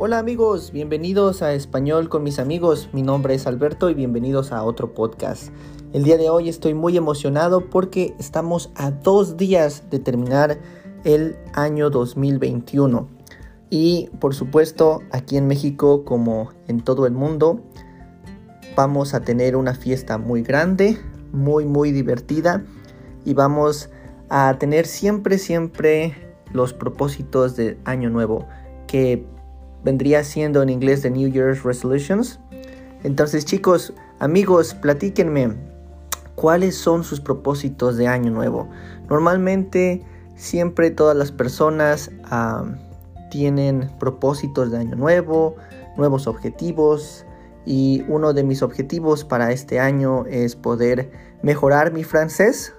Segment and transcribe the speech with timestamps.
[0.00, 2.88] Hola amigos, bienvenidos a Español con mis amigos.
[2.92, 5.48] Mi nombre es Alberto y bienvenidos a otro podcast.
[5.92, 10.60] El día de hoy estoy muy emocionado porque estamos a dos días de terminar
[11.02, 13.08] el año 2021.
[13.70, 17.60] Y por supuesto, aquí en México como en todo el mundo,
[18.76, 20.96] vamos a tener una fiesta muy grande,
[21.32, 22.62] muy muy divertida
[23.24, 23.90] y vamos
[24.28, 26.14] a tener siempre siempre
[26.52, 28.46] los propósitos de año nuevo
[28.86, 29.26] que
[29.88, 32.38] vendría siendo en inglés de New Year's Resolutions.
[33.04, 35.54] Entonces chicos, amigos, platíquenme
[36.34, 38.68] cuáles son sus propósitos de año nuevo.
[39.08, 40.02] Normalmente
[40.36, 42.10] siempre todas las personas
[43.30, 45.56] tienen propósitos de año nuevo,
[45.96, 47.24] nuevos objetivos
[47.64, 51.10] y uno de mis objetivos para este año es poder
[51.40, 52.74] mejorar mi francés.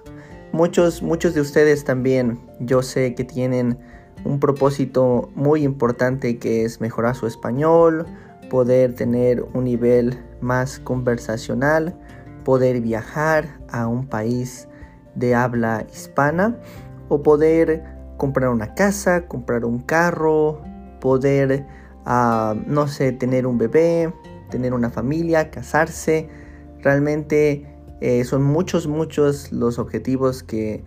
[0.52, 3.80] Muchos, muchos de ustedes también yo sé que tienen
[4.24, 8.06] un propósito muy importante que es mejorar su español,
[8.48, 11.94] poder tener un nivel más conversacional,
[12.44, 14.68] poder viajar a un país
[15.14, 16.56] de habla hispana
[17.08, 17.84] o poder
[18.16, 20.60] comprar una casa, comprar un carro,
[21.00, 21.66] poder,
[22.04, 24.12] ah, no sé, tener un bebé,
[24.50, 26.28] tener una familia, casarse.
[26.80, 27.66] Realmente
[28.00, 30.84] eh, son muchos, muchos los objetivos que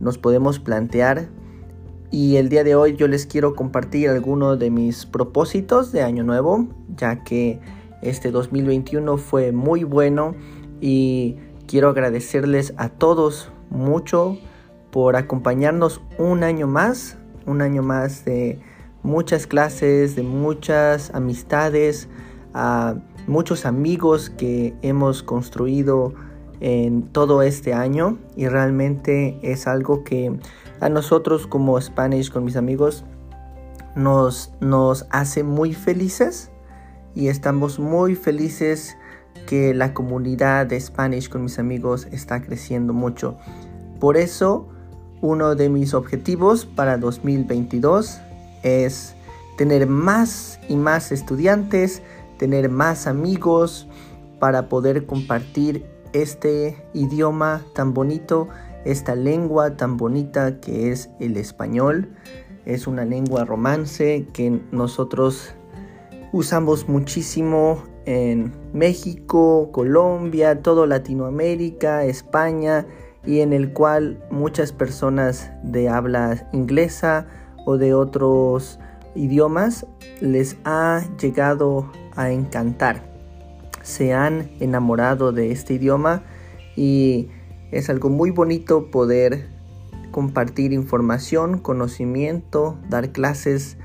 [0.00, 1.28] nos podemos plantear
[2.10, 6.22] y el día de hoy yo les quiero compartir algunos de mis propósitos de año
[6.22, 7.60] nuevo, ya que
[8.02, 10.34] este 2021 fue muy bueno
[10.80, 14.38] y quiero agradecerles a todos mucho
[14.90, 18.60] por acompañarnos un año más, un año más de
[19.02, 22.08] muchas clases, de muchas amistades,
[22.54, 26.14] a muchos amigos que hemos construido
[26.60, 30.38] en todo este año y realmente es algo que
[30.80, 33.04] a nosotros como Spanish con mis amigos
[33.94, 36.50] nos, nos hace muy felices
[37.14, 38.96] y estamos muy felices
[39.46, 43.38] que la comunidad de Spanish con mis amigos está creciendo mucho.
[44.00, 44.68] Por eso,
[45.22, 48.20] uno de mis objetivos para 2022
[48.62, 49.14] es
[49.56, 52.02] tener más y más estudiantes,
[52.38, 53.88] tener más amigos
[54.38, 55.86] para poder compartir
[56.22, 58.48] este idioma tan bonito
[58.86, 62.08] esta lengua tan bonita que es el español.
[62.64, 65.54] Es una lengua romance que nosotros
[66.32, 72.86] usamos muchísimo en México, Colombia, todo Latinoamérica, España
[73.24, 77.26] y en el cual muchas personas de habla inglesa
[77.64, 78.78] o de otros
[79.16, 79.84] idiomas
[80.20, 83.15] les ha llegado a encantar.
[83.86, 86.24] Se han enamorado de este idioma
[86.74, 87.28] y
[87.70, 89.46] es algo muy bonito poder
[90.10, 93.76] compartir información, conocimiento, dar clases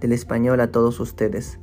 [0.00, 1.58] del español a todos ustedes.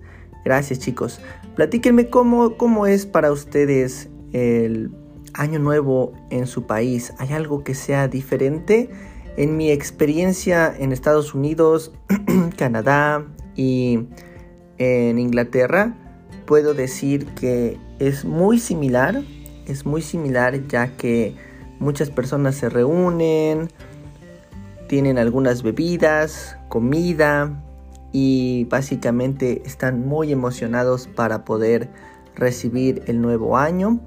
[0.45, 1.19] Gracias chicos.
[1.55, 4.91] Platíquenme cómo, cómo es para ustedes el
[5.33, 7.15] año nuevo en su país.
[7.17, 8.91] ¿Hay algo que sea diferente?
[9.37, 11.93] En mi experiencia en Estados Unidos,
[12.57, 13.25] Canadá
[13.55, 14.05] y
[14.77, 15.95] en Inglaterra,
[16.45, 19.23] puedo decir que es muy similar.
[19.67, 21.35] Es muy similar ya que
[21.79, 23.69] Muchas personas se reúnen,
[24.87, 27.63] tienen algunas bebidas, comida
[28.11, 31.89] y básicamente están muy emocionados para poder
[32.35, 33.99] recibir el nuevo año.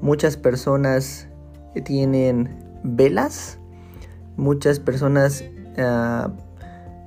[0.00, 1.26] Muchas personas
[1.84, 3.58] tienen velas,
[4.36, 5.44] muchas personas
[5.76, 6.30] ah,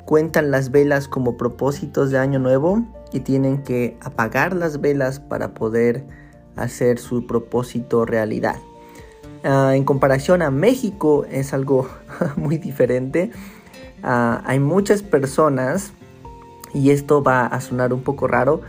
[0.03, 5.53] cuentan las velas como propósitos de año nuevo y tienen que apagar las velas para
[5.53, 6.06] poder
[6.56, 8.57] hacer su propósito realidad.
[9.44, 11.89] Ah, en comparación a México es algo
[12.35, 13.31] muy diferente.
[14.03, 15.94] Ah, hay muchas personas,
[16.73, 18.62] y esto va a sonar un poco raro,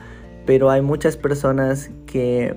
[0.46, 2.56] pero hay muchas personas que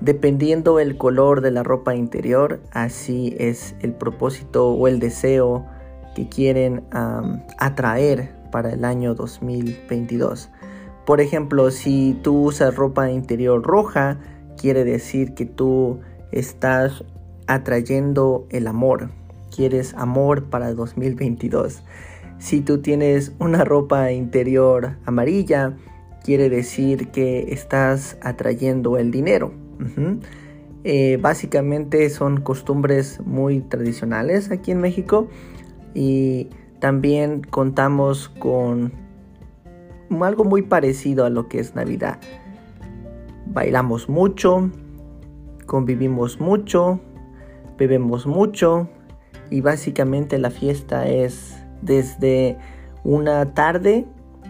[0.00, 5.66] dependiendo el color de la ropa interior, así es el propósito o el deseo
[6.14, 6.84] que quieren
[7.58, 10.50] atraer para el año 2022.
[11.04, 14.18] Por ejemplo, si tú usas ropa interior roja,
[14.58, 16.00] quiere decir que tú
[16.32, 17.04] estás
[17.46, 19.10] atrayendo el amor.
[19.54, 21.82] Quieres amor para 2022.
[22.38, 25.74] Si tú tienes una ropa interior amarilla,
[26.22, 29.52] quiere decir que estás atrayendo el dinero.
[30.84, 35.28] Eh, básicamente son costumbres muy tradicionales aquí en México
[35.94, 36.48] y
[36.80, 38.92] también contamos con
[40.22, 42.20] algo muy parecido a lo que es Navidad.
[43.50, 44.70] Bailamos mucho,
[45.66, 47.00] convivimos mucho,
[47.76, 48.88] bebemos mucho
[49.50, 52.58] y básicamente la fiesta es desde
[53.04, 54.06] una tarde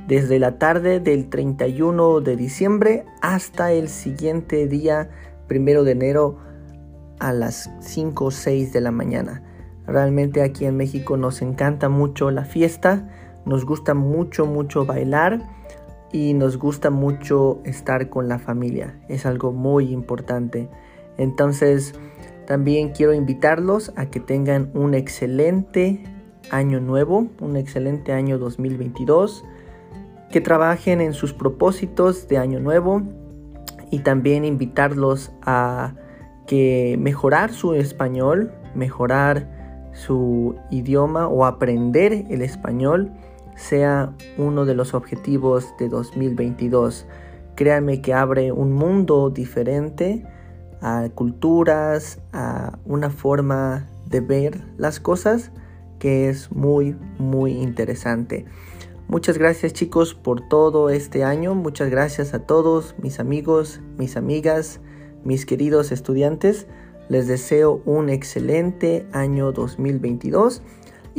[0.09, 5.11] desde la tarde del 31 de diciembre hasta el siguiente día,
[5.47, 6.39] primero de enero,
[7.21, 9.43] a las 5 o 6 de la mañana.
[9.87, 13.07] Realmente aquí en México nos encanta mucho la fiesta,
[13.45, 15.43] nos gusta mucho, mucho bailar
[16.13, 18.99] y nos gusta mucho estar con la familia.
[19.09, 20.69] Es algo muy importante.
[21.17, 21.95] Entonces,
[22.47, 26.03] también quiero invitarlos a que tengan un excelente
[26.51, 29.45] año nuevo, un excelente año 2022,
[30.31, 33.03] que trabajen en sus propósitos de año nuevo
[33.91, 35.95] y también invitarlos a
[36.47, 43.13] que mejorar su español, mejorar su idioma o aprender el español
[43.59, 47.07] sea uno de los objetivos de 2022.
[47.57, 50.25] Créanme que abre un mundo diferente
[50.81, 55.51] a culturas, a una forma de ver las cosas
[55.99, 58.47] que es muy muy interesante.
[59.09, 64.81] Muchas gracias chicos por todo este año, muchas gracias a todos mis amigos, mis amigas,
[65.25, 66.67] mis queridos estudiantes.
[67.09, 70.63] Les deseo un excelente año 2022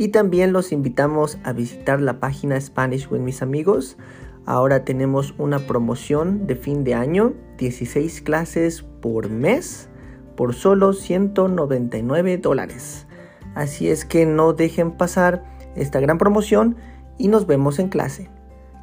[0.00, 3.98] y también los invitamos a visitar la página Spanish with mis amigos.
[4.46, 9.90] Ahora tenemos una promoción de fin de año, 16 clases por mes
[10.38, 13.06] por solo 199 dólares.
[13.54, 15.44] Así es que no dejen pasar
[15.76, 16.76] esta gran promoción
[17.18, 18.30] y nos vemos en clase.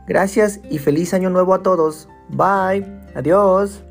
[0.07, 2.07] Gracias y feliz año nuevo a todos.
[2.29, 2.85] Bye.
[3.15, 3.86] Adiós.